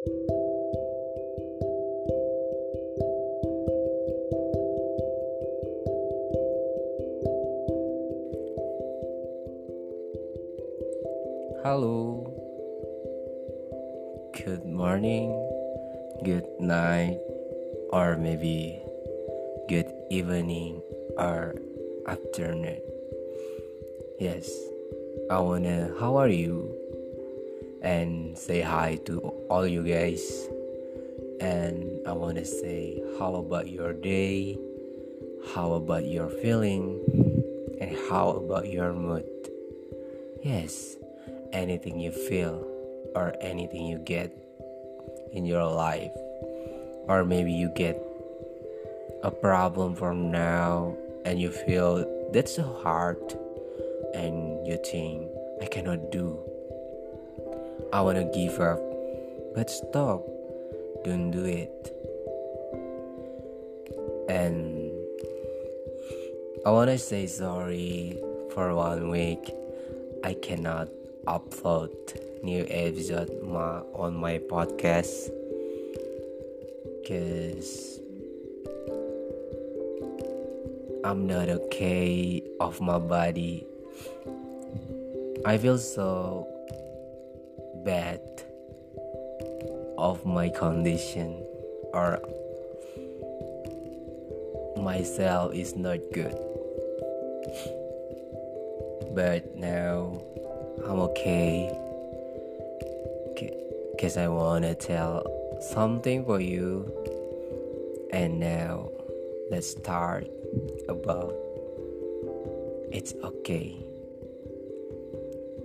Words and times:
Halo, 0.00 0.16
good 14.32 14.64
morning, 14.64 15.36
good 16.24 16.48
night, 16.58 17.20
or 17.92 18.16
maybe 18.16 18.80
good 19.68 19.92
evening 20.08 20.80
or 21.18 21.54
afternoon. 22.06 22.80
Yes, 24.18 24.48
I 25.30 25.40
wanna, 25.40 25.92
how 26.00 26.16
are 26.16 26.30
you? 26.30 26.79
And 27.82 28.36
say 28.36 28.60
hi 28.60 28.96
to 29.06 29.20
all 29.48 29.66
you 29.66 29.82
guys. 29.82 30.48
And 31.40 32.06
I 32.06 32.12
wanna 32.12 32.44
say, 32.44 33.02
how 33.18 33.36
about 33.36 33.68
your 33.68 33.92
day? 33.92 34.58
How 35.54 35.72
about 35.72 36.04
your 36.04 36.28
feeling? 36.28 37.00
And 37.80 37.96
how 38.10 38.30
about 38.30 38.68
your 38.68 38.92
mood? 38.92 39.24
Yes, 40.42 40.96
anything 41.52 41.98
you 41.98 42.12
feel 42.12 42.66
or 43.14 43.34
anything 43.40 43.86
you 43.86 43.98
get 43.98 44.30
in 45.32 45.44
your 45.44 45.64
life, 45.64 46.12
or 47.08 47.24
maybe 47.24 47.52
you 47.52 47.70
get 47.74 48.00
a 49.22 49.30
problem 49.30 49.94
from 49.94 50.30
now 50.30 50.96
and 51.24 51.40
you 51.40 51.50
feel 51.50 52.04
that's 52.32 52.56
so 52.56 52.62
hard 52.82 53.20
and 54.14 54.66
you 54.66 54.78
think 54.84 55.28
I 55.62 55.66
cannot 55.66 56.10
do. 56.10 56.49
I 57.92 58.00
wanna 58.02 58.30
give 58.32 58.60
up, 58.60 58.80
but 59.54 59.68
stop, 59.68 60.24
don't 61.04 61.32
do 61.32 61.44
it. 61.44 61.92
And 64.28 64.92
I 66.64 66.70
wanna 66.70 66.98
say 66.98 67.26
sorry 67.26 68.16
for 68.54 68.74
one 68.76 69.10
week. 69.10 69.52
I 70.22 70.34
cannot 70.34 70.88
upload 71.26 71.90
new 72.44 72.64
episode 72.70 73.42
my, 73.42 73.82
on 73.92 74.14
my 74.14 74.38
podcast 74.38 75.30
because 77.02 77.98
I'm 81.02 81.26
not 81.26 81.48
okay 81.48 82.42
of 82.60 82.80
my 82.80 82.98
body. 82.98 83.66
I 85.44 85.58
feel 85.58 85.78
so 85.78 86.46
bad 87.84 88.20
of 89.98 90.24
my 90.24 90.48
condition 90.48 91.44
or 91.92 92.20
myself 94.76 95.54
is 95.54 95.76
not 95.76 95.98
good. 96.12 96.36
But 99.14 99.56
now 99.56 100.20
I'm 100.84 101.00
okay. 101.12 101.70
Cause 104.00 104.16
I 104.16 104.28
wanna 104.28 104.74
tell 104.74 105.26
something 105.60 106.24
for 106.24 106.40
you. 106.40 106.90
And 108.12 108.40
now 108.40 108.90
let's 109.50 109.70
start 109.70 110.26
about 110.88 111.34
it's 112.92 113.14
okay 113.22 113.76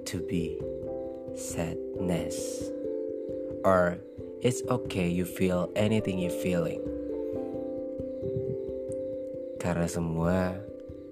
to 0.06 0.20
be 0.28 0.60
sadness 1.36 2.68
or 3.64 4.00
it's 4.42 4.64
okay 4.72 5.08
you 5.08 5.24
feel 5.24 5.70
anything 5.76 6.20
you 6.20 6.32
feeling 6.32 6.80
karena 9.66 9.90
semua 9.90 10.56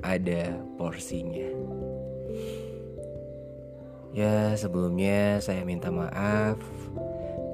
ada 0.04 0.62
porsinya. 0.78 1.50
Ya, 4.14 4.54
sebelumnya 4.54 5.42
saya 5.42 5.66
minta 5.66 5.90
maaf 5.90 6.62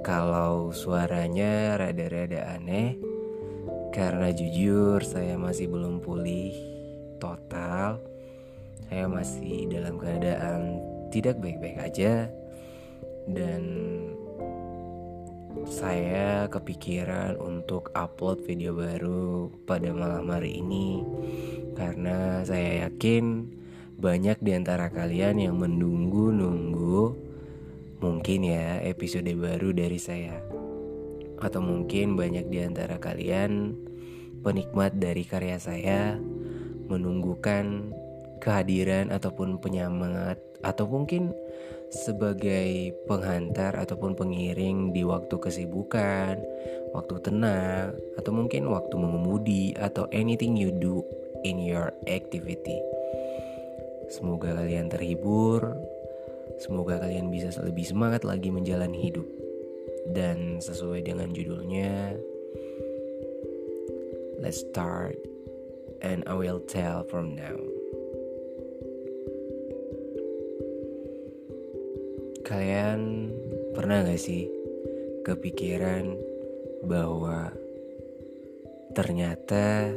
kalau 0.03 0.75
suaranya 0.75 1.79
rada-rada 1.79 2.59
aneh 2.59 2.99
karena 3.95 4.35
jujur 4.35 4.99
saya 5.07 5.39
masih 5.39 5.71
belum 5.71 6.03
pulih 6.03 6.51
total. 7.23 8.03
Saya 8.91 9.05
masih 9.07 9.71
dalam 9.71 9.95
keadaan 9.95 10.83
tidak 11.13 11.39
baik-baik 11.39 11.79
aja 11.79 12.27
dan 13.29 13.61
saya 15.69 16.49
kepikiran 16.49 17.37
untuk 17.37 17.93
upload 17.93 18.41
video 18.45 18.73
baru 18.73 19.53
pada 19.69 19.93
malam 19.93 20.25
hari 20.29 20.61
ini 20.61 21.03
karena 21.77 22.41
saya 22.41 22.89
yakin 22.89 23.45
banyak 23.99 24.39
di 24.39 24.55
antara 24.55 24.87
kalian 24.87 25.43
yang 25.43 25.59
menunggu-nunggu 25.59 27.29
mungkin 27.99 28.39
ya 28.47 28.79
episode 28.79 29.27
baru 29.35 29.75
dari 29.75 29.99
saya. 29.99 30.39
Atau 31.39 31.63
mungkin 31.63 32.15
banyak 32.15 32.47
di 32.47 32.63
antara 32.63 32.99
kalian 32.99 33.75
penikmat 34.39 34.95
dari 34.95 35.27
karya 35.27 35.59
saya 35.59 36.15
menunggukan 36.87 37.91
kehadiran 38.39 39.11
ataupun 39.11 39.59
penyemangat 39.59 40.39
atau 40.63 40.87
mungkin 40.87 41.35
sebagai 41.89 42.93
penghantar 43.09 43.73
ataupun 43.73 44.13
pengiring 44.13 44.93
di 44.93 45.01
waktu 45.01 45.35
kesibukan, 45.41 46.37
waktu 46.93 47.15
tenang, 47.25 47.97
atau 48.17 48.31
mungkin 48.33 48.69
waktu 48.69 48.93
mengemudi 48.93 49.73
atau 49.73 50.05
anything 50.13 50.53
you 50.53 50.69
do 50.69 51.01
in 51.41 51.57
your 51.57 51.89
activity. 52.05 52.77
Semoga 54.09 54.57
kalian 54.57 54.89
terhibur. 54.89 55.77
Semoga 56.61 57.01
kalian 57.01 57.29
bisa 57.29 57.53
lebih 57.61 57.85
semangat 57.85 58.25
lagi 58.25 58.49
menjalani 58.49 58.97
hidup. 58.97 59.25
Dan 60.09 60.57
sesuai 60.57 61.05
dengan 61.05 61.29
judulnya, 61.29 62.17
let's 64.41 64.65
start 64.65 65.17
and 66.01 66.25
I 66.25 66.33
will 66.33 66.59
tell 66.65 67.05
from 67.05 67.37
now. 67.37 67.78
Kalian 72.49 73.29
pernah 73.77 74.01
gak 74.01 74.17
sih 74.17 74.49
kepikiran 75.21 76.17
bahwa 76.81 77.53
ternyata 78.97 79.93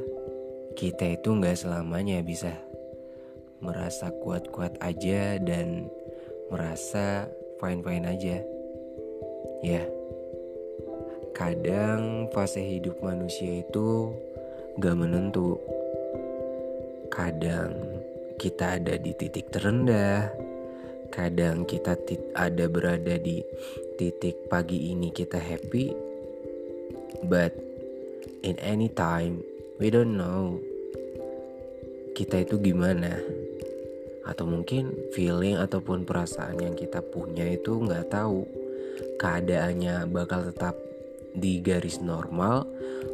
kita 0.77 1.17
itu 1.17 1.33
gak 1.41 1.57
selamanya 1.57 2.21
bisa 2.21 2.53
merasa 3.65 4.13
kuat-kuat 4.13 4.77
aja 4.85 5.41
dan 5.41 5.89
merasa 6.53 7.25
fine-fine 7.57 8.05
aja. 8.05 8.45
Ya, 9.65 9.89
kadang 11.33 12.29
fase 12.37 12.61
hidup 12.61 13.01
manusia 13.01 13.65
itu 13.65 14.13
gak 14.77 15.01
menentu. 15.01 15.57
Kadang 17.09 17.81
kita 18.37 18.77
ada 18.77 19.01
di 19.01 19.17
titik 19.17 19.49
terendah, 19.49 20.52
kadang 21.13 21.69
kita 21.69 21.95
ada 22.33 22.65
berada 22.73 23.21
di 23.21 23.45
titik 24.01 24.49
pagi 24.49 24.91
ini 24.97 25.13
kita 25.13 25.37
happy, 25.37 25.93
but 27.29 27.53
in 28.41 28.57
any 28.65 28.89
time 28.89 29.45
we 29.77 29.93
don't 29.93 30.17
know 30.17 30.57
kita 32.17 32.49
itu 32.49 32.57
gimana. 32.59 33.21
Atau 34.25 34.49
mungkin 34.49 34.95
feeling 35.13 35.61
ataupun 35.61 36.09
perasaan 36.09 36.57
yang 36.63 36.75
kita 36.79 37.05
punya 37.05 37.45
itu 37.45 37.77
nggak 37.77 38.09
tahu. 38.09 38.49
Keadaannya 39.21 40.09
bakal 40.09 40.49
tetap 40.49 40.79
di 41.33 41.61
garis 41.65 42.01
normal 42.01 42.69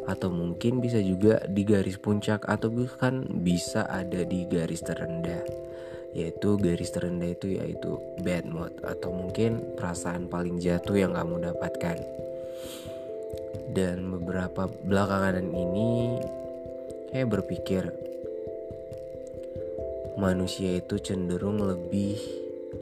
atau 0.05 0.27
mungkin 0.27 0.83
bisa 0.83 0.99
juga 0.99 1.39
di 1.47 1.63
garis 1.63 1.95
puncak 1.95 2.43
atau 2.45 2.67
bahkan 2.67 3.23
bisa 3.41 3.87
ada 3.87 4.27
di 4.27 4.43
garis 4.43 4.83
terendah 4.83 5.68
yaitu 6.17 6.57
garis 6.57 6.89
terendah 6.89 7.31
itu 7.31 7.61
yaitu 7.61 8.01
bad 8.25 8.45
mood 8.49 8.73
atau 8.81 9.13
mungkin 9.13 9.61
perasaan 9.77 10.25
paling 10.25 10.57
jatuh 10.57 10.97
yang 10.97 11.13
kamu 11.13 11.53
dapatkan 11.53 11.97
dan 13.73 14.09
beberapa 14.09 14.65
belakangan 14.85 15.45
ini 15.45 16.17
saya 17.13 17.25
berpikir 17.25 17.83
manusia 20.17 20.81
itu 20.81 20.97
cenderung 20.99 21.61
lebih 21.61 22.17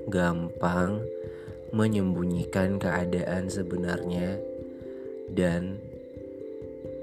gampang 0.08 1.04
menyembunyikan 1.76 2.80
keadaan 2.80 3.52
sebenarnya 3.52 4.40
dan 5.32 5.80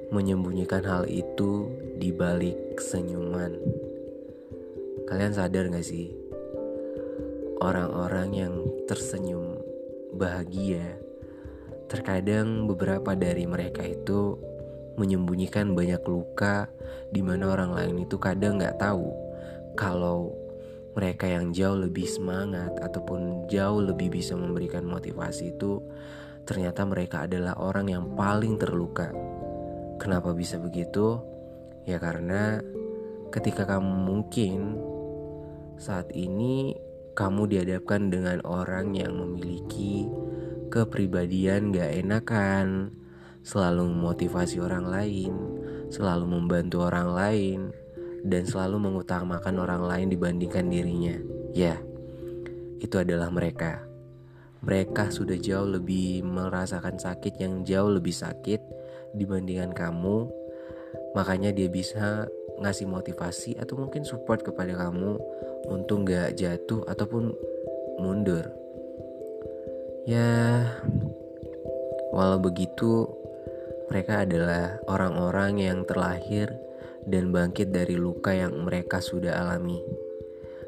menyembunyikan 0.09 0.85
hal 0.85 1.05
itu 1.09 1.69
di 2.01 2.15
balik 2.15 2.81
senyuman. 2.81 3.57
Kalian 5.05 5.37
sadar 5.37 5.69
gak 5.69 5.85
sih? 5.85 6.17
Orang-orang 7.61 8.29
yang 8.33 8.55
tersenyum 8.89 9.61
bahagia 10.17 10.97
terkadang 11.93 12.65
beberapa 12.65 13.13
dari 13.13 13.45
mereka 13.45 13.85
itu 13.85 14.41
menyembunyikan 14.97 15.77
banyak 15.77 16.01
luka 16.09 16.73
di 17.13 17.21
mana 17.21 17.53
orang 17.53 17.77
lain 17.77 17.97
itu 18.07 18.17
kadang 18.17 18.57
nggak 18.57 18.79
tahu 18.79 19.11
kalau 19.75 20.33
mereka 20.95 21.27
yang 21.27 21.51
jauh 21.51 21.77
lebih 21.77 22.07
semangat 22.07 22.73
ataupun 22.79 23.51
jauh 23.51 23.83
lebih 23.83 24.15
bisa 24.15 24.39
memberikan 24.39 24.87
motivasi 24.87 25.59
itu 25.59 25.83
ternyata 26.47 26.87
mereka 26.87 27.27
adalah 27.27 27.59
orang 27.59 27.91
yang 27.91 28.05
paling 28.15 28.57
terluka. 28.61 29.11
Kenapa 29.99 30.31
bisa 30.37 30.61
begitu? 30.61 31.19
Ya 31.85 31.99
karena 31.99 32.61
ketika 33.35 33.67
kamu 33.67 33.91
mungkin 33.91 34.79
saat 35.79 36.11
ini 36.15 36.75
kamu 37.15 37.47
dihadapkan 37.47 38.11
dengan 38.11 38.43
orang 38.43 38.95
yang 38.99 39.15
memiliki 39.15 40.07
kepribadian 40.75 41.71
gak 41.71 41.95
enakan, 41.95 42.91
selalu 43.47 43.87
memotivasi 43.87 44.59
orang 44.59 44.91
lain, 44.91 45.33
selalu 45.95 46.27
membantu 46.27 46.83
orang 46.83 47.09
lain, 47.15 47.61
dan 48.27 48.43
selalu 48.49 48.83
mengutamakan 48.83 49.55
orang 49.63 49.83
lain 49.87 50.09
dibandingkan 50.11 50.67
dirinya. 50.67 51.15
Ya, 51.55 51.79
itu 52.83 52.97
adalah 52.99 53.31
mereka. 53.31 53.85
Mereka 54.65 55.13
sudah 55.13 55.37
jauh 55.37 55.69
lebih 55.69 56.25
merasakan 56.25 56.97
sakit 56.97 57.37
yang 57.37 57.63
jauh 57.69 57.93
lebih 57.93 58.17
sakit 58.17 58.59
dibandingkan 59.15 59.77
kamu. 59.77 60.27
Makanya 61.15 61.53
dia 61.53 61.69
bisa 61.69 62.27
ngasih 62.61 62.87
motivasi 62.87 63.59
atau 63.59 63.79
mungkin 63.81 64.07
support 64.07 64.43
kepada 64.47 64.75
kamu 64.75 65.19
untuk 65.71 66.07
gak 66.07 66.39
jatuh 66.39 66.85
ataupun 66.87 67.35
mundur. 67.99 68.51
Ya, 70.05 70.69
walau 72.13 72.37
begitu, 72.37 73.09
mereka 73.89 74.29
adalah 74.29 74.77
orang-orang 74.85 75.65
yang 75.65 75.79
terlahir 75.89 76.53
dan 77.09 77.33
bangkit 77.33 77.73
dari 77.73 77.97
luka 77.97 78.37
yang 78.37 78.53
mereka 78.65 79.01
sudah 79.01 79.41
alami. 79.41 79.81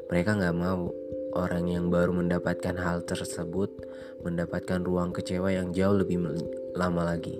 Mereka 0.09 0.41
nggak 0.41 0.57
mau 0.57 0.89
orang 1.37 1.69
yang 1.69 1.93
baru 1.93 2.15
mendapatkan 2.15 2.77
hal 2.81 3.05
tersebut 3.05 3.69
mendapatkan 4.25 4.81
ruang 4.81 5.13
kecewa 5.13 5.53
yang 5.53 5.69
jauh 5.69 5.93
lebih 5.93 6.17
lama 6.73 7.13
lagi. 7.13 7.37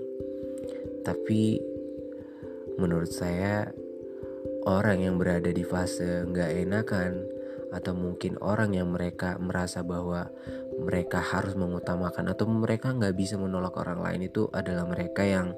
Tapi 1.02 1.58
menurut 2.78 3.10
saya 3.10 3.66
orang 4.66 5.04
yang 5.04 5.14
berada 5.20 5.52
di 5.52 5.62
fase 5.62 6.24
nggak 6.26 6.50
enakan 6.66 7.12
atau 7.68 7.92
mungkin 7.92 8.40
orang 8.40 8.72
yang 8.72 8.88
mereka 8.88 9.36
merasa 9.36 9.84
bahwa 9.84 10.32
mereka 10.80 11.20
harus 11.20 11.52
mengutamakan 11.52 12.32
atau 12.32 12.48
mereka 12.48 12.96
nggak 12.96 13.12
bisa 13.12 13.36
menolak 13.36 13.76
orang 13.76 14.00
lain 14.00 14.30
itu 14.30 14.48
adalah 14.56 14.88
mereka 14.88 15.22
yang 15.26 15.52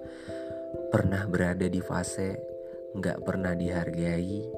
pernah 0.91 1.23
berada 1.31 1.70
di 1.70 1.79
fase 1.79 2.50
nggak 2.91 3.23
pernah 3.23 3.55
dihargai, 3.55 4.50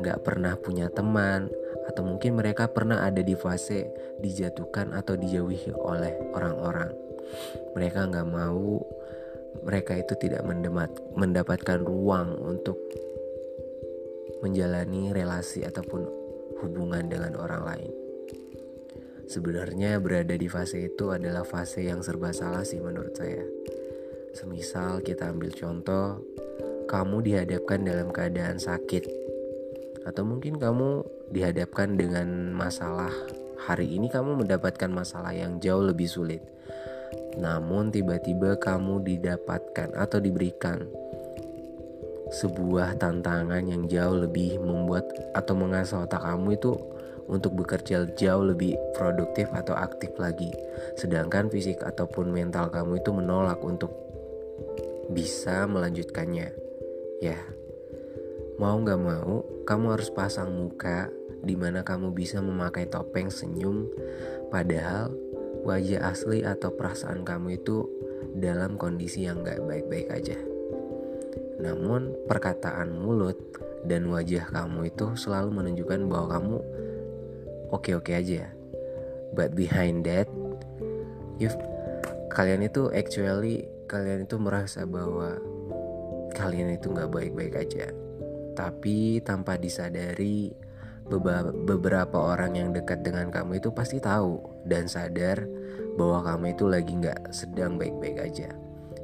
nggak 0.00 0.20
pernah 0.20 0.52
punya 0.60 0.92
teman, 0.92 1.48
atau 1.88 2.04
mungkin 2.04 2.36
mereka 2.36 2.68
pernah 2.68 3.04
ada 3.04 3.24
di 3.24 3.32
fase 3.32 3.88
dijatuhkan 4.20 4.92
atau 4.92 5.16
dijauhi 5.16 5.72
oleh 5.72 6.12
orang-orang. 6.36 6.92
Mereka 7.72 8.12
nggak 8.12 8.28
mau 8.28 8.84
mereka 9.64 9.96
itu 9.96 10.12
tidak 10.18 10.44
mendapatkan 11.14 11.78
ruang 11.80 12.36
untuk 12.42 12.76
menjalani 14.44 15.16
relasi 15.16 15.64
ataupun 15.64 16.04
hubungan 16.60 17.08
dengan 17.08 17.40
orang 17.40 17.64
lain. 17.64 17.92
Sebenarnya 19.24 19.96
berada 20.04 20.36
di 20.36 20.52
fase 20.52 20.92
itu 20.92 21.08
adalah 21.08 21.48
fase 21.48 21.88
yang 21.88 22.04
serba 22.04 22.28
salah 22.36 22.60
sih 22.60 22.76
menurut 22.76 23.16
saya. 23.16 23.40
Semisal 24.36 25.00
kita 25.00 25.32
ambil 25.32 25.48
contoh, 25.56 26.20
kamu 26.84 27.24
dihadapkan 27.24 27.80
dalam 27.88 28.12
keadaan 28.12 28.60
sakit 28.60 29.08
atau 30.04 30.22
mungkin 30.28 30.60
kamu 30.60 31.00
dihadapkan 31.32 31.96
dengan 31.96 32.52
masalah 32.52 33.10
hari 33.64 33.96
ini 33.96 34.12
kamu 34.12 34.44
mendapatkan 34.44 34.92
masalah 34.92 35.32
yang 35.32 35.56
jauh 35.56 35.80
lebih 35.80 36.04
sulit. 36.04 36.44
Namun 37.40 37.88
tiba-tiba 37.88 38.60
kamu 38.60 39.00
didapatkan 39.02 39.96
atau 39.96 40.18
diberikan 40.20 40.84
sebuah 42.32 42.96
tantangan 42.96 43.64
yang 43.68 43.84
jauh 43.84 44.24
lebih 44.24 44.56
membuat 44.60 45.04
atau 45.36 45.52
mengasah 45.52 46.08
otak 46.08 46.24
kamu 46.24 46.56
itu 46.56 46.72
untuk 47.28 47.56
bekerja 47.56 48.04
jauh 48.16 48.44
lebih 48.44 48.76
produktif 48.96 49.48
atau 49.52 49.72
aktif 49.76 50.12
lagi. 50.20 50.52
Sedangkan 50.96 51.48
fisik 51.48 51.80
ataupun 51.80 52.32
mental 52.32 52.68
kamu 52.68 53.00
itu 53.00 53.10
menolak 53.12 53.60
untuk 53.64 53.92
bisa 55.12 55.64
melanjutkannya. 55.68 56.52
Ya, 57.20 57.40
mau 58.60 58.76
gak 58.80 59.00
mau, 59.00 59.44
kamu 59.64 59.96
harus 59.96 60.12
pasang 60.12 60.52
muka 60.52 61.08
di 61.44 61.56
mana 61.56 61.84
kamu 61.84 62.12
bisa 62.16 62.40
memakai 62.40 62.88
topeng 62.88 63.28
senyum, 63.28 63.88
padahal 64.48 65.12
wajah 65.64 66.08
asli 66.08 66.40
atau 66.44 66.72
perasaan 66.72 67.24
kamu 67.24 67.60
itu 67.60 67.84
dalam 68.36 68.80
kondisi 68.80 69.28
yang 69.28 69.44
gak 69.44 69.60
baik-baik 69.64 70.08
aja. 70.12 70.53
Namun 71.64 72.12
perkataan 72.28 72.92
mulut 73.00 73.40
dan 73.88 74.04
wajah 74.12 74.52
kamu 74.52 74.92
itu 74.92 75.16
selalu 75.16 75.48
menunjukkan 75.48 76.04
bahwa 76.04 76.26
kamu 76.36 76.56
oke-oke 77.72 78.12
aja. 78.12 78.52
But 79.32 79.56
behind 79.56 80.04
that, 80.04 80.28
you 81.40 81.48
kalian 82.30 82.68
itu 82.68 82.92
actually 82.92 83.64
kalian 83.88 84.28
itu 84.28 84.36
merasa 84.36 84.84
bahwa 84.84 85.40
kalian 86.36 86.76
itu 86.76 86.92
nggak 86.92 87.10
baik-baik 87.10 87.54
aja. 87.56 87.88
Tapi 88.54 89.24
tanpa 89.24 89.58
disadari 89.58 90.52
beberapa 91.66 92.16
orang 92.16 92.56
yang 92.56 92.68
dekat 92.70 93.04
dengan 93.04 93.28
kamu 93.28 93.60
itu 93.60 93.68
pasti 93.74 94.00
tahu 94.00 94.40
dan 94.64 94.88
sadar 94.88 95.44
bahwa 95.98 96.24
kamu 96.24 96.44
itu 96.56 96.64
lagi 96.70 96.92
nggak 96.94 97.34
sedang 97.34 97.76
baik-baik 97.76 98.18
aja. 98.22 98.48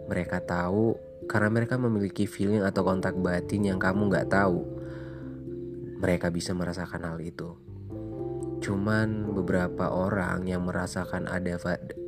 Mereka 0.06 0.42
tahu 0.46 1.09
karena 1.30 1.46
mereka 1.46 1.78
memiliki 1.78 2.26
feeling 2.26 2.66
atau 2.66 2.82
kontak 2.82 3.14
batin 3.14 3.62
yang 3.62 3.78
kamu 3.78 4.10
nggak 4.10 4.34
tahu. 4.34 4.66
Mereka 6.02 6.34
bisa 6.34 6.50
merasakan 6.58 7.06
hal 7.06 7.22
itu. 7.22 7.54
Cuman 8.58 9.30
beberapa 9.30 9.94
orang 9.94 10.50
yang 10.50 10.66
merasakan 10.66 11.30
ada 11.30 11.54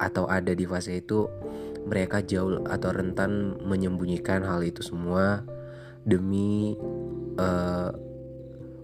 atau 0.03 0.27
ada 0.27 0.51
di 0.51 0.67
fase 0.67 0.99
itu 0.99 1.31
mereka 1.87 2.19
jauh 2.19 2.67
atau 2.67 2.91
rentan 2.91 3.63
menyembunyikan 3.63 4.43
hal 4.43 4.59
itu 4.67 4.83
semua 4.83 5.47
demi 6.03 6.75
eh, 7.39 7.91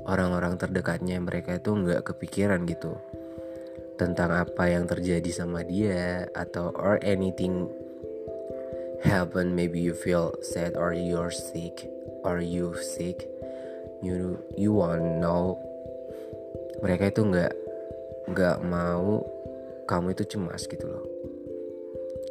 orang-orang 0.06 0.54
terdekatnya 0.54 1.18
mereka 1.18 1.58
itu 1.58 1.74
nggak 1.74 2.14
kepikiran 2.14 2.62
gitu 2.64 2.94
tentang 3.98 4.30
apa 4.30 4.70
yang 4.70 4.86
terjadi 4.86 5.26
sama 5.34 5.66
dia 5.66 6.30
atau 6.30 6.70
or 6.78 7.02
anything 7.02 7.66
happen 9.04 9.54
maybe 9.54 9.78
you 9.78 9.94
feel 9.94 10.34
sad. 10.42 10.74
Or 10.74 10.90
you're 10.94 11.30
sick? 11.30 11.86
Or 12.24 12.42
you 12.42 12.74
sick? 12.78 13.26
You 14.02 14.38
you 14.54 14.74
want 14.74 15.22
know. 15.22 15.58
Mereka 16.82 17.10
itu 17.10 17.26
nggak 17.26 17.52
nggak 18.30 18.58
mau 18.66 19.24
kamu 19.88 20.14
itu 20.14 20.36
cemas 20.36 20.66
gitu 20.70 20.86
loh. 20.86 21.04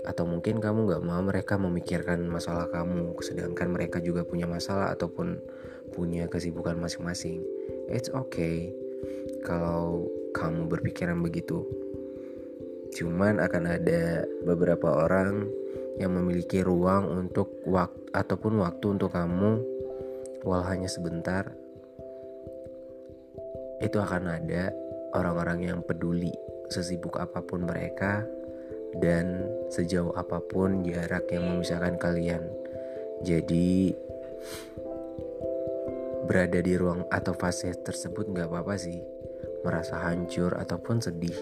Atau 0.08 0.24
mungkin 0.24 0.64
kamu 0.64 0.88
nggak 0.88 1.04
mau 1.04 1.20
mereka 1.20 1.60
memikirkan 1.60 2.24
masalah 2.32 2.72
kamu 2.72 3.18
sedangkan 3.20 3.76
mereka 3.76 4.00
juga 4.00 4.24
punya 4.24 4.48
masalah 4.48 4.96
ataupun 4.96 5.40
punya 5.92 6.32
kesibukan 6.32 6.80
masing-masing. 6.80 7.44
It's 7.92 8.08
okay. 8.12 8.72
Kalau 9.44 10.08
kamu 10.32 10.70
berpikiran 10.72 11.20
begitu 11.20 11.66
cuman 12.98 13.38
akan 13.38 13.78
ada 13.78 14.26
beberapa 14.42 15.06
orang 15.06 15.46
yang 15.98 16.14
memiliki 16.14 16.62
ruang 16.62 17.10
untuk 17.10 17.62
waktu 17.66 18.14
ataupun 18.14 18.62
waktu 18.62 18.86
untuk 18.98 19.14
kamu 19.14 19.62
walau 20.46 20.66
hanya 20.66 20.90
sebentar 20.90 21.54
itu 23.82 23.98
akan 23.98 24.42
ada 24.42 24.74
orang-orang 25.14 25.70
yang 25.70 25.80
peduli 25.86 26.34
sesibuk 26.70 27.18
apa 27.18 27.42
pun 27.46 27.66
mereka 27.66 28.26
dan 28.98 29.46
sejauh 29.70 30.16
apa 30.16 30.42
pun 30.42 30.82
jarak 30.82 31.30
yang 31.30 31.46
memisahkan 31.46 32.00
kalian. 32.00 32.44
Jadi 33.22 33.94
berada 36.28 36.60
di 36.60 36.74
ruang 36.76 37.08
atau 37.08 37.34
fase 37.34 37.72
tersebut 37.78 38.30
nggak 38.32 38.50
apa-apa 38.50 38.76
sih. 38.80 39.00
Merasa 39.66 40.00
hancur 40.02 40.56
ataupun 40.56 41.02
sedih. 41.02 41.36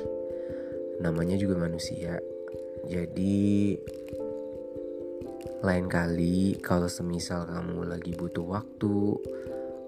Namanya 1.04 1.36
juga 1.36 1.60
manusia. 1.60 2.20
Jadi 2.86 3.76
lain 5.64 5.88
kali 5.88 6.60
kalau 6.60 6.92
semisal 6.92 7.48
kamu 7.48 7.88
lagi 7.88 8.12
butuh 8.12 8.44
waktu 8.44 9.16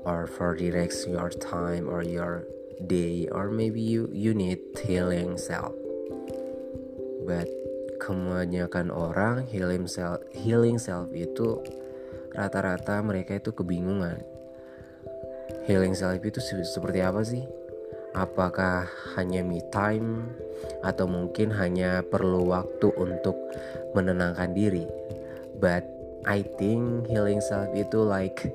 or 0.08 0.24
for 0.24 0.56
relax 0.56 1.04
your 1.04 1.28
time 1.28 1.92
or 1.92 2.00
your 2.00 2.48
day 2.88 3.28
or 3.36 3.52
maybe 3.52 3.84
you 3.84 4.08
you 4.16 4.32
need 4.32 4.62
healing 4.80 5.36
self. 5.36 5.76
But 7.28 7.52
kebanyakan 8.00 8.94
orang 8.94 9.44
healing 9.52 9.92
self 9.92 10.24
healing 10.32 10.80
self 10.80 11.12
itu 11.12 11.60
rata-rata 12.32 13.04
mereka 13.04 13.36
itu 13.36 13.52
kebingungan. 13.52 14.24
Healing 15.68 15.98
self 16.00 16.24
itu 16.24 16.40
seperti 16.64 17.04
apa 17.04 17.28
sih? 17.28 17.44
Apakah 18.16 18.88
hanya 19.20 19.44
me 19.44 19.60
time 19.68 20.32
atau 20.80 21.06
mungkin 21.06 21.52
hanya 21.54 22.02
perlu 22.08 22.50
waktu 22.50 22.88
untuk 22.96 23.36
menenangkan 23.94 24.56
diri 24.56 24.88
but 25.58 25.84
I 26.28 26.44
think 26.60 27.08
healing 27.08 27.40
self 27.40 27.72
itu 27.72 28.04
like 28.04 28.52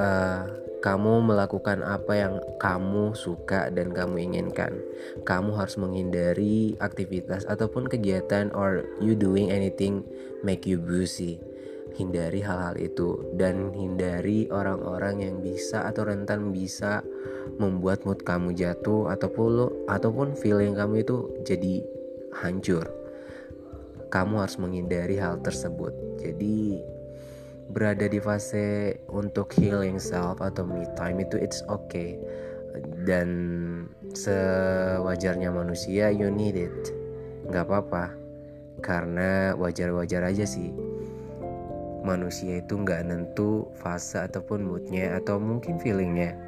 uh, 0.00 0.50
kamu 0.84 1.24
melakukan 1.24 1.80
apa 1.80 2.12
yang 2.12 2.34
kamu 2.60 3.16
suka 3.16 3.72
dan 3.72 3.96
kamu 3.96 4.28
inginkan. 4.28 4.76
Kamu 5.24 5.56
harus 5.56 5.80
menghindari 5.80 6.76
aktivitas 6.76 7.48
ataupun 7.48 7.88
kegiatan 7.88 8.52
or 8.52 8.84
you 9.00 9.16
doing 9.16 9.48
anything 9.48 10.04
make 10.44 10.68
you 10.68 10.76
busy. 10.76 11.40
Hindari 11.94 12.44
hal-hal 12.44 12.76
itu 12.76 13.32
dan 13.38 13.72
hindari 13.72 14.50
orang-orang 14.52 15.24
yang 15.24 15.36
bisa 15.40 15.88
atau 15.88 16.04
rentan 16.04 16.52
bisa 16.52 17.00
membuat 17.56 18.04
mood 18.04 18.20
kamu 18.26 18.52
jatuh 18.52 19.08
ataupun 19.14 19.48
lo, 19.54 19.68
ataupun 19.86 20.36
feeling 20.36 20.76
kamu 20.76 21.06
itu 21.06 21.32
jadi 21.46 21.80
hancur. 22.34 23.03
Kamu 24.14 24.46
harus 24.46 24.62
menghindari 24.62 25.18
hal 25.18 25.42
tersebut. 25.42 25.90
Jadi 26.22 26.78
berada 27.66 28.06
di 28.06 28.22
fase 28.22 28.94
untuk 29.10 29.50
healing 29.58 29.98
self 29.98 30.38
atau 30.38 30.62
me 30.62 30.86
time 30.94 31.26
itu 31.26 31.34
it's 31.34 31.66
okay. 31.66 32.14
Dan 33.02 33.26
sewajarnya 34.14 35.50
manusia 35.50 36.14
you 36.14 36.30
need 36.30 36.54
it. 36.54 36.94
Nggak 37.50 37.66
apa-apa. 37.66 38.14
Karena 38.86 39.58
wajar-wajar 39.58 40.30
aja 40.30 40.46
sih. 40.46 40.70
Manusia 42.06 42.62
itu 42.62 42.78
nggak 42.78 43.10
nentu 43.10 43.66
fase 43.82 44.22
ataupun 44.22 44.62
moodnya 44.62 45.18
atau 45.18 45.42
mungkin 45.42 45.82
feelingnya. 45.82 46.38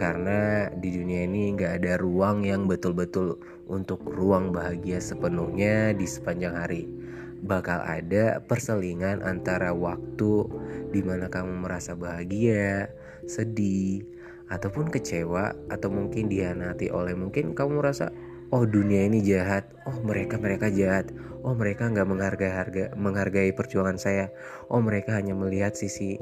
Karena 0.00 0.72
di 0.80 0.96
dunia 0.96 1.28
ini 1.28 1.52
nggak 1.60 1.84
ada 1.84 2.00
ruang 2.00 2.40
yang 2.48 2.64
betul-betul 2.64 3.36
untuk 3.68 4.00
ruang 4.00 4.48
bahagia 4.48 4.96
sepenuhnya 4.96 5.92
di 5.92 6.08
sepanjang 6.08 6.56
hari 6.56 7.01
bakal 7.42 7.82
ada 7.82 8.38
perselingan 8.46 9.20
antara 9.26 9.74
waktu 9.74 10.46
di 10.94 11.00
mana 11.02 11.26
kamu 11.26 11.66
merasa 11.66 11.98
bahagia, 11.98 12.90
sedih, 13.26 14.06
ataupun 14.46 14.88
kecewa 14.94 15.56
atau 15.72 15.88
mungkin 15.90 16.30
dihianati 16.30 16.94
oleh 16.94 17.18
mungkin 17.18 17.56
kamu 17.58 17.82
merasa 17.82 18.14
oh 18.52 18.68
dunia 18.68 19.08
ini 19.08 19.24
jahat, 19.24 19.66
oh 19.88 19.98
mereka 20.04 20.36
mereka 20.38 20.68
jahat, 20.68 21.10
oh 21.42 21.56
mereka 21.56 21.88
nggak 21.88 22.04
menghargai 22.06 22.52
harga 22.52 22.84
menghargai 22.94 23.50
perjuangan 23.56 23.98
saya, 23.98 24.28
oh 24.68 24.78
mereka 24.78 25.16
hanya 25.18 25.32
melihat 25.32 25.74
sisi 25.74 26.20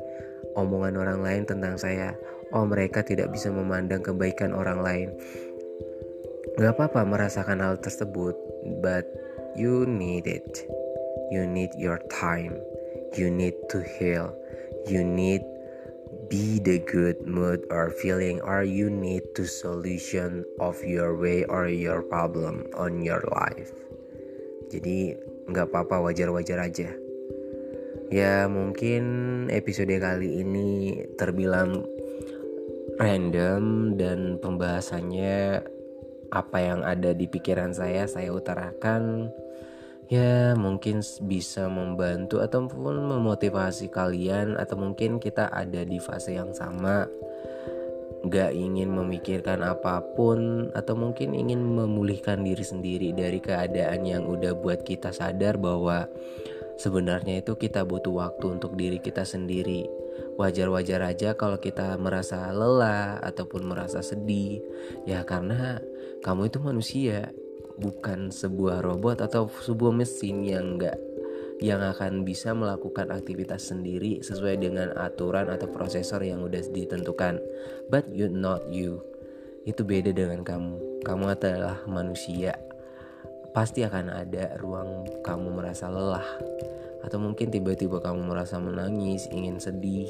omongan 0.54 0.96
orang 0.96 1.20
lain 1.20 1.42
tentang 1.44 1.76
saya, 1.76 2.14
oh 2.54 2.64
mereka 2.64 3.02
tidak 3.02 3.34
bisa 3.34 3.50
memandang 3.50 4.00
kebaikan 4.00 4.54
orang 4.54 4.80
lain. 4.80 5.08
Gak 6.58 6.76
apa-apa 6.76 7.06
merasakan 7.06 7.62
hal 7.62 7.78
tersebut, 7.78 8.34
but 8.82 9.06
you 9.54 9.86
need 9.86 10.26
it. 10.26 10.66
You 11.30 11.46
need 11.46 11.70
your 11.78 12.02
time. 12.10 12.58
You 13.14 13.30
need 13.30 13.54
to 13.70 13.82
heal. 13.82 14.34
You 14.90 15.06
need 15.06 15.46
be 16.30 16.58
the 16.62 16.78
good 16.86 17.26
mood 17.26 17.66
or 17.70 17.90
feeling 17.90 18.38
or 18.42 18.62
you 18.62 18.90
need 18.90 19.22
to 19.34 19.46
solution 19.46 20.46
of 20.58 20.78
your 20.82 21.18
way 21.18 21.42
or 21.46 21.66
your 21.66 22.02
problem 22.02 22.66
on 22.78 23.02
your 23.02 23.22
life. 23.34 23.70
Jadi 24.70 25.18
nggak 25.50 25.70
apa-apa 25.70 26.10
wajar-wajar 26.10 26.62
aja. 26.62 26.90
Ya 28.10 28.46
mungkin 28.50 29.02
episode 29.50 29.90
kali 30.02 30.42
ini 30.42 31.02
terbilang 31.14 31.86
random 32.98 33.94
dan 33.94 34.38
pembahasannya 34.42 35.62
apa 36.30 36.58
yang 36.58 36.86
ada 36.86 37.10
di 37.10 37.26
pikiran 37.26 37.74
saya 37.74 38.06
saya 38.06 38.30
utarakan 38.30 39.30
ya 40.10 40.58
mungkin 40.58 41.06
bisa 41.30 41.70
membantu 41.70 42.42
ataupun 42.42 42.98
memotivasi 42.98 43.94
kalian 43.94 44.58
atau 44.58 44.74
mungkin 44.74 45.22
kita 45.22 45.46
ada 45.54 45.86
di 45.86 46.02
fase 46.02 46.34
yang 46.34 46.50
sama. 46.50 47.06
Gak 48.26 48.52
ingin 48.52 48.92
memikirkan 48.92 49.64
apa 49.64 50.04
pun 50.18 50.68
atau 50.76 50.92
mungkin 50.92 51.32
ingin 51.32 51.62
memulihkan 51.62 52.44
diri 52.44 52.60
sendiri 52.60 53.16
dari 53.16 53.40
keadaan 53.40 54.04
yang 54.04 54.28
udah 54.28 54.52
buat 54.60 54.84
kita 54.84 55.08
sadar 55.08 55.56
bahwa 55.56 56.04
sebenarnya 56.76 57.40
itu 57.40 57.56
kita 57.56 57.86
butuh 57.88 58.12
waktu 58.28 58.60
untuk 58.60 58.76
diri 58.76 59.00
kita 59.00 59.24
sendiri. 59.24 59.88
Wajar-wajar 60.36 61.00
aja 61.00 61.32
kalau 61.32 61.56
kita 61.62 61.96
merasa 61.96 62.52
lelah 62.52 63.24
ataupun 63.24 63.64
merasa 63.64 64.04
sedih. 64.04 64.60
Ya 65.08 65.24
karena 65.24 65.80
kamu 66.20 66.52
itu 66.52 66.58
manusia 66.60 67.32
bukan 67.80 68.28
sebuah 68.28 68.84
robot 68.84 69.24
atau 69.24 69.48
sebuah 69.48 69.96
mesin 69.96 70.44
yang 70.44 70.76
enggak 70.76 71.00
yang 71.60 71.84
akan 71.84 72.24
bisa 72.24 72.56
melakukan 72.56 73.12
aktivitas 73.12 73.68
sendiri 73.68 74.24
sesuai 74.24 74.64
dengan 74.64 74.96
aturan 74.96 75.52
atau 75.52 75.68
prosesor 75.68 76.24
yang 76.24 76.40
udah 76.40 76.64
ditentukan. 76.72 77.36
But 77.92 78.08
you 78.08 78.32
not 78.32 78.72
you. 78.72 79.04
Itu 79.68 79.84
beda 79.84 80.16
dengan 80.16 80.40
kamu. 80.40 81.04
Kamu 81.04 81.24
adalah 81.28 81.84
manusia. 81.84 82.69
Pasti 83.50 83.82
akan 83.82 84.06
ada 84.14 84.54
ruang 84.62 85.06
kamu 85.26 85.48
merasa 85.50 85.90
lelah 85.90 86.26
atau 87.00 87.16
mungkin 87.16 87.48
tiba-tiba 87.48 87.98
kamu 87.98 88.28
merasa 88.28 88.60
menangis, 88.60 89.24
ingin 89.32 89.56
sedih, 89.56 90.08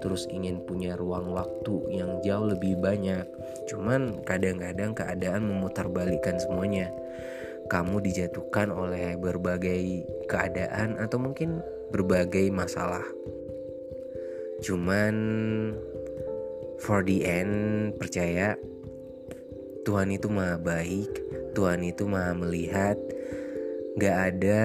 terus 0.00 0.24
ingin 0.32 0.64
punya 0.64 0.96
ruang 0.96 1.36
waktu 1.36 1.84
yang 1.92 2.16
jauh 2.24 2.48
lebih 2.48 2.80
banyak. 2.80 3.28
Cuman 3.68 4.24
kadang-kadang 4.24 4.96
keadaan 4.96 5.44
memutarbalikkan 5.44 6.40
semuanya. 6.40 6.88
Kamu 7.70 8.02
dijatuhkan 8.02 8.72
oleh 8.72 9.14
berbagai 9.20 10.02
keadaan 10.26 10.98
atau 10.98 11.20
mungkin 11.22 11.60
berbagai 11.92 12.50
masalah. 12.50 13.04
Cuman 14.64 15.14
for 16.80 17.04
the 17.04 17.22
end 17.22 17.94
percaya 18.00 18.56
Tuhan 19.86 20.12
itu 20.12 20.26
maha 20.28 20.58
baik, 20.58 21.29
Tuhan 21.52 21.84
itu 21.86 22.06
maha 22.06 22.34
melihat, 22.34 22.96
Gak 23.98 24.16
ada 24.16 24.62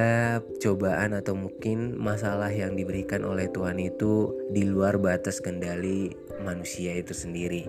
cobaan 0.61 1.17
atau 1.17 1.33
mungkin 1.33 1.97
masalah 1.97 2.53
yang 2.53 2.77
diberikan 2.77 3.25
oleh 3.25 3.49
Tuhan 3.49 3.81
itu 3.81 4.31
di 4.53 4.63
luar 4.63 5.01
batas 5.01 5.41
kendali 5.41 6.13
manusia 6.45 6.93
itu 6.93 7.11
sendiri. 7.11 7.65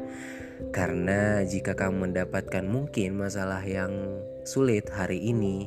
Karena 0.70 1.40
jika 1.48 1.72
kamu 1.72 2.12
mendapatkan 2.12 2.62
mungkin 2.68 3.16
masalah 3.16 3.64
yang 3.64 4.20
sulit 4.44 4.92
hari 4.92 5.16
ini, 5.18 5.66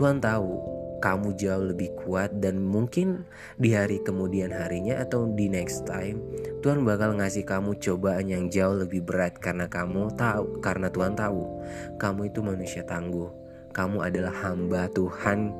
Tuhan 0.00 0.24
tahu 0.24 0.75
kamu 1.06 1.38
jauh 1.38 1.70
lebih 1.70 1.94
kuat 2.02 2.34
dan 2.42 2.58
mungkin 2.58 3.22
di 3.62 3.70
hari 3.70 4.02
kemudian 4.02 4.50
harinya 4.50 4.98
atau 5.06 5.30
di 5.30 5.46
next 5.46 5.86
time 5.86 6.18
Tuhan 6.66 6.82
bakal 6.82 7.14
ngasih 7.14 7.46
kamu 7.46 7.78
cobaan 7.78 8.26
yang 8.26 8.50
jauh 8.50 8.74
lebih 8.74 9.06
berat 9.06 9.38
karena 9.38 9.70
kamu 9.70 10.10
tahu 10.18 10.58
karena 10.58 10.90
Tuhan 10.90 11.14
tahu 11.14 11.62
kamu 12.02 12.34
itu 12.34 12.42
manusia 12.42 12.82
tangguh 12.82 13.30
kamu 13.70 14.02
adalah 14.02 14.34
hamba 14.34 14.90
Tuhan 14.90 15.52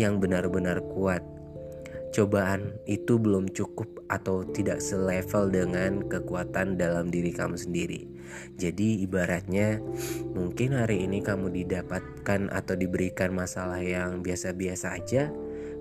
yang 0.00 0.16
benar-benar 0.16 0.80
kuat. 0.96 1.20
Cobaan 2.10 2.74
itu 2.90 3.22
belum 3.22 3.54
cukup 3.54 4.02
atau 4.10 4.42
tidak 4.50 4.82
selevel 4.82 5.46
dengan 5.54 6.02
kekuatan 6.10 6.74
dalam 6.74 7.06
diri 7.06 7.30
kamu 7.30 7.54
sendiri. 7.54 8.10
Jadi 8.58 9.06
ibaratnya 9.06 9.78
mungkin 10.34 10.74
hari 10.74 11.06
ini 11.06 11.22
kamu 11.22 11.54
didapatkan 11.54 12.50
atau 12.50 12.74
diberikan 12.74 13.30
masalah 13.30 13.78
yang 13.78 14.26
biasa-biasa 14.26 14.98
aja 14.98 15.30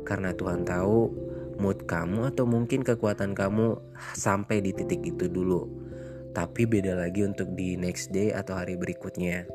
karena 0.06 0.34
Tuhan 0.38 0.70
tahu 0.70 1.10
mood 1.58 1.90
kamu 1.90 2.30
atau 2.34 2.46
mungkin 2.46 2.86
kekuatan 2.86 3.34
kamu 3.34 3.82
sampai 4.14 4.62
di 4.62 4.72
titik 4.78 5.02
itu 5.02 5.26
dulu. 5.26 5.66
Tapi 6.30 6.70
beda 6.70 6.94
lagi 6.94 7.26
untuk 7.26 7.58
di 7.58 7.74
next 7.74 8.14
day 8.14 8.30
atau 8.30 8.54
hari 8.54 8.78
berikutnya 8.78 9.50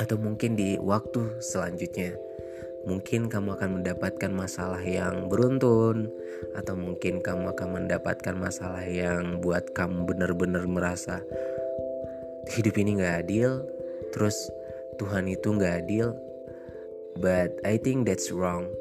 atau 0.00 0.16
mungkin 0.16 0.56
di 0.56 0.80
waktu 0.80 1.42
selanjutnya. 1.42 2.27
Mungkin 2.88 3.28
kamu 3.28 3.60
akan 3.60 3.70
mendapatkan 3.84 4.32
masalah 4.32 4.80
yang 4.80 5.28
beruntun, 5.28 6.08
atau 6.56 6.72
mungkin 6.72 7.20
kamu 7.20 7.52
akan 7.52 7.84
mendapatkan 7.84 8.32
masalah 8.32 8.80
yang 8.88 9.44
buat 9.44 9.76
kamu 9.76 10.08
benar-benar 10.08 10.64
merasa 10.64 11.20
hidup 12.48 12.80
ini 12.80 12.96
gak 12.96 13.28
adil, 13.28 13.60
terus 14.16 14.48
Tuhan 14.96 15.28
itu 15.28 15.52
gak 15.60 15.84
adil. 15.84 16.16
But 17.20 17.60
I 17.60 17.76
think 17.76 18.08
that's 18.08 18.32
wrong. 18.32 18.72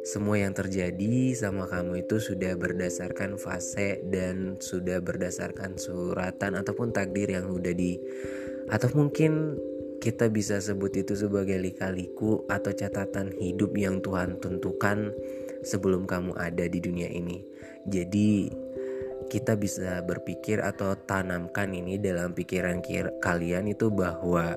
Semua 0.00 0.40
yang 0.40 0.56
terjadi 0.56 1.36
sama 1.36 1.68
kamu 1.68 2.08
itu 2.08 2.16
sudah 2.16 2.56
berdasarkan 2.56 3.36
fase 3.36 4.00
dan 4.08 4.56
sudah 4.56 4.96
berdasarkan 5.04 5.76
suratan 5.76 6.56
ataupun 6.56 6.88
takdir 6.88 7.36
yang 7.36 7.52
udah 7.52 7.76
di 7.76 8.00
atau 8.72 8.88
mungkin 8.96 9.60
kita 10.00 10.32
bisa 10.32 10.56
sebut 10.58 10.96
itu 10.96 11.12
sebagai 11.12 11.60
lika-liku 11.60 12.48
atau 12.48 12.72
catatan 12.72 13.36
hidup 13.36 13.76
yang 13.76 14.00
Tuhan 14.00 14.40
tentukan 14.40 15.12
sebelum 15.60 16.08
kamu 16.08 16.32
ada 16.40 16.64
di 16.64 16.80
dunia 16.80 17.06
ini. 17.12 17.44
Jadi 17.84 18.48
kita 19.28 19.60
bisa 19.60 20.00
berpikir 20.00 20.64
atau 20.64 20.96
tanamkan 20.96 21.70
ini 21.76 22.00
dalam 22.00 22.32
pikiran 22.32 22.80
kalian 23.20 23.68
itu 23.68 23.92
bahwa 23.92 24.56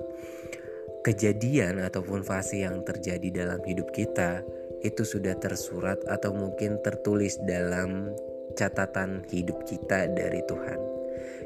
kejadian 1.03 1.83
ataupun 1.83 2.23
fase 2.23 2.63
yang 2.63 2.79
terjadi 2.87 3.43
dalam 3.43 3.59
hidup 3.67 3.91
kita 3.91 4.39
itu 4.81 5.03
sudah 5.03 5.35
tersurat 5.39 5.99
atau 6.07 6.31
mungkin 6.31 6.79
tertulis 6.79 7.35
dalam 7.43 8.15
catatan 8.55 9.27
hidup 9.27 9.59
kita 9.67 10.07
dari 10.07 10.39
Tuhan. 10.47 10.92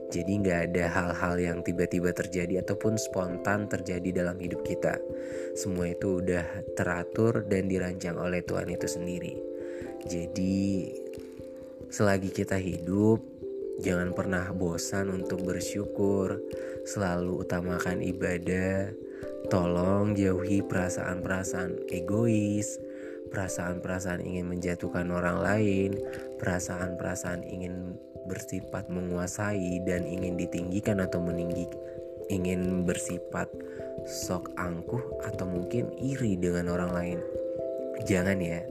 Jadi 0.08 0.40
nggak 0.40 0.60
ada 0.72 0.86
hal-hal 0.88 1.36
yang 1.36 1.60
tiba-tiba 1.68 2.16
terjadi 2.16 2.64
ataupun 2.64 2.96
spontan 2.96 3.68
terjadi 3.68 4.24
dalam 4.24 4.40
hidup 4.40 4.64
kita. 4.64 4.96
Semua 5.52 5.92
itu 5.92 6.24
udah 6.24 6.44
teratur 6.80 7.44
dan 7.44 7.68
dirancang 7.68 8.16
oleh 8.16 8.40
Tuhan 8.40 8.72
itu 8.72 8.88
sendiri. 8.88 9.36
Jadi 10.08 10.88
selagi 11.92 12.32
kita 12.32 12.56
hidup, 12.56 13.20
jangan 13.84 14.16
pernah 14.16 14.48
bosan 14.56 15.12
untuk 15.12 15.44
bersyukur, 15.44 16.40
selalu 16.88 17.44
utamakan 17.44 18.00
ibadah, 18.00 18.88
tolong 19.52 20.16
jauhi 20.16 20.64
perasaan-perasaan 20.64 21.92
egois, 21.92 22.80
perasaan-perasaan 23.28 24.24
ingin 24.24 24.48
menjatuhkan 24.48 25.12
orang 25.12 25.44
lain, 25.44 25.92
perasaan-perasaan 26.40 27.44
ingin 27.44 28.00
bersifat 28.28 28.92
menguasai 28.92 29.82
dan 29.88 30.04
ingin 30.04 30.36
ditinggikan 30.36 31.00
atau 31.02 31.24
meninggi 31.24 31.66
ingin 32.28 32.84
bersifat 32.84 33.48
sok 34.04 34.52
angkuh 34.60 35.02
atau 35.24 35.48
mungkin 35.48 35.92
iri 36.00 36.36
dengan 36.40 36.72
orang 36.72 36.92
lain. 36.92 37.20
Jangan 38.06 38.38
ya. 38.38 38.62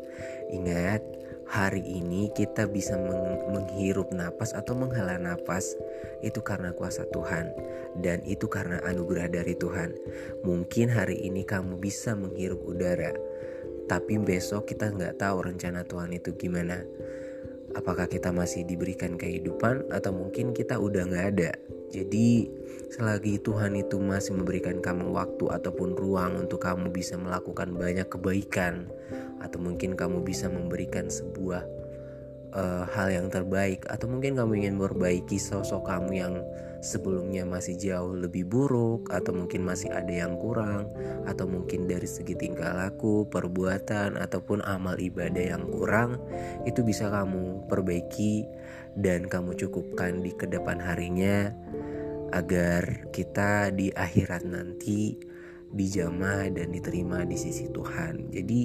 Ingat, 0.53 1.03
hari 1.51 1.83
ini 1.83 2.31
kita 2.31 2.71
bisa 2.71 2.95
meng 2.95 3.43
menghirup 3.51 4.11
napas 4.15 4.53
atau 4.55 4.75
menghela 4.75 5.19
napas 5.19 5.75
itu 6.21 6.43
karena 6.43 6.75
kuasa 6.75 7.07
Tuhan 7.11 7.51
dan 8.03 8.23
itu 8.27 8.47
karena 8.47 8.79
anugerah 8.87 9.33
dari 9.33 9.55
Tuhan. 9.59 9.95
Mungkin 10.47 10.93
hari 10.93 11.27
ini 11.27 11.43
kamu 11.43 11.81
bisa 11.81 12.15
menghirup 12.15 12.63
udara, 12.63 13.15
tapi 13.91 14.19
besok 14.23 14.71
kita 14.71 14.95
nggak 14.95 15.19
tahu 15.19 15.47
rencana 15.47 15.83
Tuhan 15.87 16.15
itu 16.15 16.35
gimana 16.39 16.83
apakah 17.77 18.09
kita 18.09 18.33
masih 18.33 18.65
diberikan 18.65 19.21
kehidupan 19.21 19.93
atau 19.93 20.11
mungkin 20.17 20.57
kita 20.57 20.81
udah 20.81 21.05
nggak 21.13 21.27
ada. 21.37 21.53
Jadi 21.93 22.49
selagi 22.91 23.39
Tuhan 23.45 23.77
itu 23.77 24.01
masih 24.01 24.41
memberikan 24.41 24.81
kamu 24.81 25.13
waktu 25.13 25.53
ataupun 25.53 25.95
ruang 25.95 26.49
untuk 26.49 26.65
kamu 26.65 26.91
bisa 26.91 27.15
melakukan 27.21 27.77
banyak 27.77 28.09
kebaikan 28.09 28.89
atau 29.45 29.61
mungkin 29.61 29.95
kamu 29.95 30.25
bisa 30.25 30.49
memberikan 30.51 31.07
sebuah 31.07 31.63
uh, 32.55 32.85
hal 32.87 33.09
yang 33.11 33.27
terbaik 33.33 33.83
atau 33.89 34.07
mungkin 34.07 34.39
kamu 34.39 34.63
ingin 34.63 34.75
memperbaiki 34.79 35.41
sosok 35.41 35.87
kamu 35.89 36.11
yang 36.15 36.35
sebelumnya 36.85 37.43
masih 37.43 37.75
jauh 37.75 38.15
lebih 38.15 38.47
buruk 38.47 39.11
atau 39.11 39.35
mungkin 39.35 39.67
masih 39.67 39.91
ada 39.91 40.13
yang 40.13 40.39
kurang 40.39 40.87
atau 41.27 41.49
mungkin 41.49 41.91
dari 41.91 42.07
segi 42.07 42.39
tingkah 42.39 42.77
laku, 42.77 43.27
perbuatan 43.27 44.15
ataupun 44.21 44.63
amal 44.63 44.95
ibadah 45.01 45.57
yang 45.57 45.67
kurang 45.67 46.21
itu 46.69 46.87
bisa 46.87 47.11
kamu 47.11 47.67
perbaiki 47.67 48.47
dan 48.95 49.27
kamu 49.27 49.59
cukupkan 49.59 50.23
di 50.23 50.31
ke 50.33 50.47
depan 50.47 50.79
harinya 50.79 51.51
agar 52.31 53.11
kita 53.11 53.71
di 53.75 53.91
akhirat 53.91 54.47
nanti 54.47 55.17
dijamah 55.71 56.49
dan 56.55 56.71
diterima 56.73 57.27
di 57.27 57.37
sisi 57.37 57.69
Tuhan. 57.71 58.31
Jadi 58.31 58.63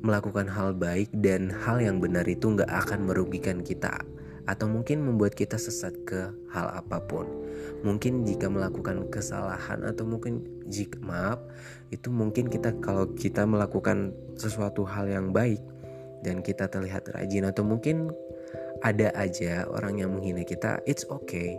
melakukan 0.00 0.46
hal 0.46 0.74
baik 0.74 1.10
dan 1.18 1.50
hal 1.50 1.82
yang 1.82 1.98
benar 1.98 2.24
itu 2.28 2.54
nggak 2.54 2.70
akan 2.70 3.10
merugikan 3.10 3.60
kita 3.62 4.02
atau 4.48 4.64
mungkin 4.64 5.04
membuat 5.04 5.36
kita 5.36 5.60
sesat 5.60 5.92
ke 6.08 6.32
hal 6.48 6.66
apa 6.72 7.04
pun. 7.04 7.28
Mungkin 7.84 8.24
jika 8.24 8.48
melakukan 8.48 9.04
kesalahan 9.12 9.84
atau 9.84 10.08
mungkin 10.08 10.40
jika 10.72 10.96
maaf 11.04 11.38
itu 11.92 12.08
mungkin 12.08 12.48
kita 12.48 12.72
kalau 12.80 13.12
kita 13.12 13.44
melakukan 13.44 14.16
sesuatu 14.40 14.88
hal 14.88 15.04
yang 15.12 15.36
baik 15.36 15.60
dan 16.24 16.40
kita 16.40 16.64
terlihat 16.66 17.12
rajin 17.12 17.44
atau 17.44 17.62
mungkin 17.62 18.08
ada 18.80 19.10
aja 19.18 19.66
orang 19.68 19.98
yang 20.00 20.14
menghina 20.14 20.46
kita, 20.46 20.78
it's 20.86 21.02
okay. 21.10 21.58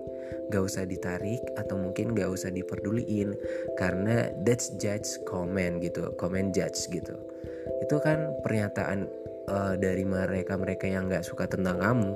Gak 0.49 0.63
usah 0.65 0.83
ditarik 0.85 1.41
atau 1.55 1.77
mungkin 1.77 2.17
gak 2.17 2.29
usah 2.29 2.49
diperduliin. 2.49 3.33
Karena 3.77 4.29
that's 4.45 4.73
judge 4.81 5.21
comment 5.25 5.81
gitu, 5.81 6.13
comment 6.17 6.49
judge 6.49 6.89
gitu. 6.89 7.15
Itu 7.83 8.01
kan 8.01 8.33
pernyataan 8.43 9.07
uh, 9.49 9.73
dari 9.75 10.05
mereka-mereka 10.05 10.85
yang 10.85 11.09
nggak 11.09 11.25
suka 11.25 11.49
tentang 11.49 11.81
kamu. 11.81 12.11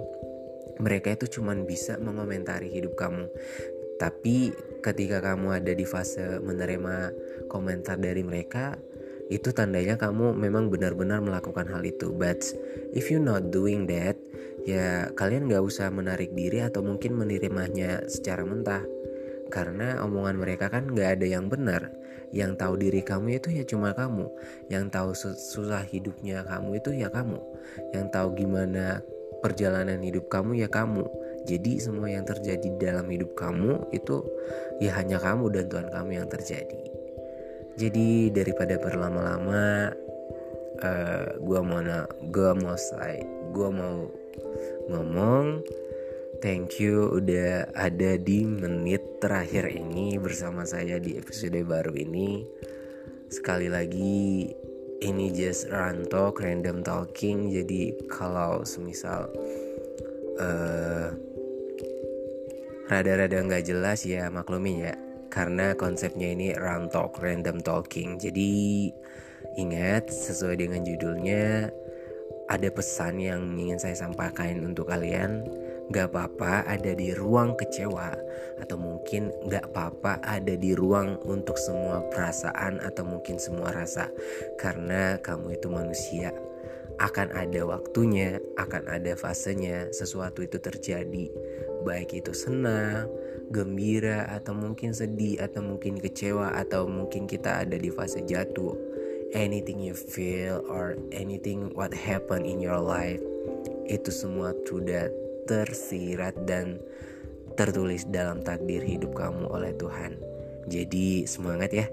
Mereka 0.82 1.18
itu 1.22 1.40
cuman 1.40 1.66
bisa 1.70 1.98
mengomentari 2.02 2.70
hidup 2.70 2.98
kamu. 2.98 3.30
Tapi 4.02 4.52
ketika 4.82 5.22
kamu 5.22 5.64
ada 5.64 5.72
di 5.72 5.86
fase 5.86 6.42
menerima 6.42 7.14
komentar 7.48 7.96
dari 8.02 8.26
mereka 8.26 8.76
itu 9.32 9.56
tandanya 9.56 9.96
kamu 9.96 10.36
memang 10.36 10.68
benar-benar 10.68 11.24
melakukan 11.24 11.70
hal 11.72 11.86
itu. 11.86 12.12
But 12.12 12.44
if 12.92 13.08
you 13.08 13.22
not 13.22 13.54
doing 13.54 13.88
that 13.88 14.18
ya 14.64 15.12
kalian 15.16 15.48
nggak 15.52 15.64
usah 15.64 15.92
menarik 15.92 16.32
diri 16.32 16.64
atau 16.64 16.84
mungkin 16.84 17.16
menerimanya 17.20 18.08
secara 18.08 18.44
mentah. 18.48 18.84
Karena 19.54 20.02
omongan 20.02 20.40
mereka 20.40 20.72
kan 20.74 20.90
nggak 20.90 21.20
ada 21.20 21.26
yang 21.30 21.46
benar. 21.52 21.94
Yang 22.34 22.58
tahu 22.58 22.74
diri 22.82 23.06
kamu 23.06 23.38
itu 23.38 23.54
ya 23.54 23.64
cuma 23.70 23.94
kamu. 23.94 24.26
Yang 24.66 24.86
tahu 24.90 25.10
susah 25.38 25.86
hidupnya 25.86 26.42
kamu 26.42 26.82
itu 26.82 26.90
ya 26.98 27.14
kamu. 27.14 27.38
Yang 27.94 28.06
tahu 28.10 28.28
gimana 28.34 29.06
perjalanan 29.46 30.02
hidup 30.02 30.32
kamu 30.32 30.66
ya 30.66 30.70
kamu. 30.72 31.06
Jadi 31.44 31.78
semua 31.78 32.08
yang 32.08 32.24
terjadi 32.24 32.72
dalam 32.80 33.06
hidup 33.12 33.36
kamu 33.36 33.92
itu 33.92 34.24
ya 34.80 34.96
hanya 34.96 35.20
kamu 35.20 35.52
dan 35.52 35.68
Tuhan 35.68 35.88
kamu 35.92 36.12
yang 36.24 36.28
terjadi. 36.32 36.82
Jadi 37.76 38.32
daripada 38.32 38.80
berlama-lama 38.80 39.92
uh, 40.82 41.26
gua 41.44 41.62
mau 41.62 41.82
gua 42.32 42.52
mau 42.56 42.78
say 42.80 43.20
gua 43.52 43.70
mau 43.70 44.23
ngomong 44.90 45.64
Thank 46.44 46.84
you 46.84 47.08
udah 47.24 47.72
ada 47.72 48.20
di 48.20 48.44
menit 48.44 49.24
terakhir 49.24 49.72
ini 49.72 50.20
bersama 50.20 50.68
saya 50.68 51.00
di 51.00 51.16
episode 51.16 51.56
baru 51.64 51.96
ini. 51.96 52.44
Sekali 53.32 53.72
lagi 53.72 54.52
ini 55.00 55.32
just 55.32 55.72
run 55.72 56.04
talk, 56.12 56.44
random 56.44 56.84
talking. 56.84 57.48
Jadi 57.48 57.96
kalau 58.12 58.68
semisal 58.68 59.32
uh, 60.36 61.16
rada-rada 62.92 63.40
nggak 63.40 63.64
jelas 63.64 64.04
ya 64.04 64.28
maklumi 64.28 64.84
ya. 64.84 65.00
Karena 65.32 65.72
konsepnya 65.80 66.28
ini 66.28 66.52
run 66.60 66.92
talk, 66.92 67.24
random 67.24 67.64
talking. 67.64 68.20
Jadi 68.20 68.92
ingat 69.56 70.12
sesuai 70.12 70.60
dengan 70.60 70.84
judulnya 70.84 71.72
ada 72.54 72.70
pesan 72.70 73.18
yang 73.18 73.58
ingin 73.58 73.82
saya 73.82 73.98
sampaikan 73.98 74.62
untuk 74.62 74.94
kalian? 74.94 75.42
Gak 75.90 76.14
apa-apa 76.14 76.64
ada 76.64 76.96
di 76.96 77.12
ruang 77.12 77.60
kecewa 77.60 78.16
Atau 78.62 78.80
mungkin 78.80 79.34
gak 79.52 79.74
apa-apa 79.74 80.22
ada 80.24 80.54
di 80.54 80.72
ruang 80.78 81.20
untuk 81.26 81.58
semua 81.58 82.06
perasaan 82.14 82.80
atau 82.80 83.04
mungkin 83.04 83.42
semua 83.42 83.74
rasa 83.74 84.08
Karena 84.62 85.18
kamu 85.18 85.58
itu 85.58 85.68
manusia. 85.68 86.30
Akan 87.02 87.34
ada 87.34 87.66
waktunya, 87.66 88.38
akan 88.62 88.86
ada 88.86 89.18
fasenya 89.18 89.90
sesuatu 89.90 90.46
itu 90.46 90.62
terjadi. 90.62 91.34
Baik 91.82 92.22
itu 92.22 92.38
senang, 92.38 93.10
gembira, 93.50 94.30
atau 94.30 94.54
mungkin 94.54 94.94
sedih, 94.94 95.42
atau 95.42 95.66
mungkin 95.66 95.98
kecewa, 95.98 96.54
atau 96.54 96.86
mungkin 96.86 97.26
kita 97.26 97.66
ada 97.66 97.82
di 97.82 97.90
fase 97.90 98.22
jatuh 98.22 98.93
Anything 99.34 99.82
you 99.82 99.98
feel 99.98 100.62
or 100.70 100.94
anything 101.10 101.74
what 101.74 101.90
happened 101.90 102.46
in 102.46 102.62
your 102.62 102.78
life 102.78 103.20
Itu 103.90 104.14
semua 104.14 104.54
that 104.86 105.12
tersirat 105.44 106.48
dan 106.48 106.80
tertulis 107.60 108.08
dalam 108.10 108.42
takdir 108.42 108.82
hidup 108.82 109.14
kamu 109.14 109.50
oleh 109.52 109.76
Tuhan. 109.76 110.18
Jadi 110.72 111.28
semangat 111.28 111.72
ya. 111.76 111.88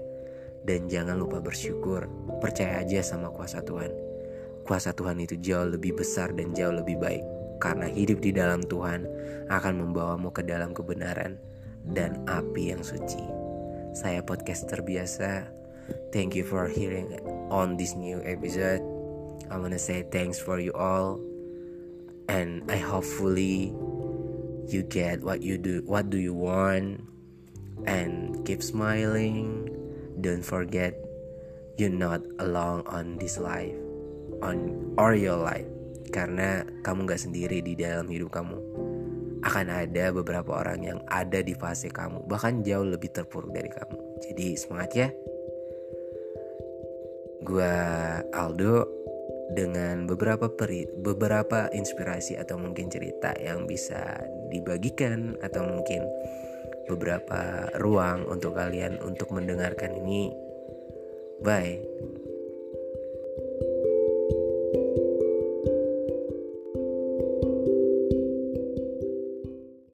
Dan 0.61 0.87
jangan 0.87 1.17
lupa 1.17 1.41
bersyukur. 1.41 2.05
Percaya 2.39 2.85
aja 2.85 3.01
sama 3.01 3.33
kuasa 3.33 3.65
Tuhan. 3.65 3.91
Kuasa 4.63 4.93
Tuhan 4.93 5.17
itu 5.19 5.35
jauh 5.41 5.67
lebih 5.67 5.97
besar 5.97 6.31
dan 6.37 6.53
jauh 6.53 6.73
lebih 6.73 7.01
baik. 7.01 7.25
Karena 7.61 7.89
hidup 7.89 8.21
di 8.21 8.33
dalam 8.33 8.61
Tuhan 8.65 9.05
akan 9.49 9.73
membawamu 9.85 10.33
ke 10.33 10.45
dalam 10.45 10.73
kebenaran 10.73 11.37
dan 11.89 12.21
api 12.29 12.73
yang 12.73 12.81
suci. 12.81 13.21
Saya 13.93 14.21
podcaster 14.23 14.81
biasa. 14.85 15.60
Thank 16.11 16.35
you 16.35 16.43
for 16.43 16.67
hearing 16.67 17.15
on 17.51 17.75
this 17.75 17.95
new 17.95 18.19
episode. 18.23 18.83
I 19.51 19.59
wanna 19.59 19.79
say 19.79 20.07
thanks 20.07 20.39
for 20.39 20.59
you 20.59 20.71
all. 20.73 21.19
And 22.31 22.63
I 22.71 22.79
hopefully 22.79 23.75
you 24.71 24.83
get 24.87 25.19
what 25.19 25.43
you 25.43 25.59
do 25.59 25.83
what 25.83 26.07
do 26.07 26.17
you 26.17 26.33
want. 26.33 27.03
And 27.83 28.43
keep 28.45 28.63
smiling. 28.63 29.67
Don't 30.21 30.45
forget 30.45 30.93
you're 31.75 31.91
not 31.91 32.21
alone 32.37 32.85
on 32.85 33.17
this 33.17 33.41
life 33.41 33.75
on 34.45 34.71
or 34.95 35.17
your 35.17 35.39
life. 35.39 35.67
Karena 36.11 36.67
kamu 36.83 37.07
gak 37.07 37.23
sendiri 37.23 37.63
di 37.63 37.73
dalam 37.75 38.05
hidup 38.05 38.35
kamu. 38.35 38.59
Akan 39.41 39.73
ada 39.73 40.13
beberapa 40.13 40.61
orang 40.61 40.85
yang 40.85 40.99
ada 41.09 41.41
di 41.41 41.57
fase 41.57 41.89
kamu. 41.89 42.29
Bahkan 42.29 42.61
jauh 42.61 42.85
lebih 42.85 43.09
terpuruk 43.09 43.49
dari 43.49 43.71
kamu. 43.73 43.97
Jadi 44.21 44.53
semangat 44.53 44.91
ya 44.93 45.09
gue 47.41 47.75
Aldo 48.33 48.85
dengan 49.51 50.07
beberapa 50.07 50.47
peri, 50.47 50.87
beberapa 50.87 51.67
inspirasi 51.73 52.39
atau 52.39 52.55
mungkin 52.55 52.87
cerita 52.87 53.35
yang 53.35 53.67
bisa 53.67 54.23
dibagikan 54.47 55.35
atau 55.43 55.65
mungkin 55.67 56.07
beberapa 56.87 57.67
ruang 57.79 58.25
untuk 58.31 58.55
kalian 58.55 59.01
untuk 59.03 59.29
mendengarkan 59.35 59.91
ini. 59.99 60.31
Bye. 61.43 61.83